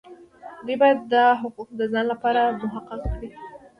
دوی 0.65 0.75
باید 0.81 0.99
دا 1.13 1.23
حقوق 1.41 1.69
د 1.75 1.81
ځان 1.91 2.05
لپاره 2.11 2.41
محقق 2.61 3.01
کړي. 3.13 3.29